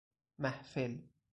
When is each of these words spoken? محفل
محفل 0.39 1.03